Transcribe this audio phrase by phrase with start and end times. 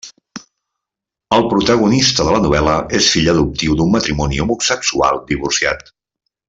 [1.37, 5.91] El protagonista de la novel·la és fill adoptiu d'un matrimoni homosexual divorciat.